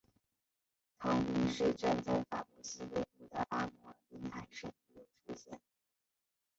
[0.99, 5.61] 同名市镇在法国西北部的阿摩尔滨海省亦有出现。